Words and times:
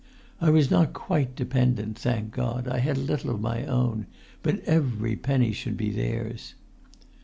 I 0.39 0.49
was 0.49 0.71
not 0.71 0.93
quite 0.93 1.35
dependent—thank 1.35 2.31
God, 2.31 2.67
I 2.67 2.79
had 2.79 2.97
a 2.97 3.01
little 3.01 3.29
of 3.29 3.39
my 3.39 3.67
own—but 3.67 4.61
every 4.61 5.15
penny 5.15 5.51
should 5.51 5.77
be 5.77 5.91
theirs!" 5.91 6.55